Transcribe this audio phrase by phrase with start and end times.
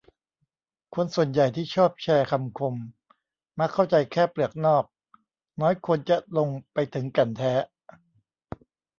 [0.95, 2.75] คนส่วนใหญ่ที่ชอบแชร์คำคม
[3.59, 4.83] มักเข้าใจแค่เปลือกนอก
[5.61, 7.53] น้อยคนจะลงไปถึงแก่นแท้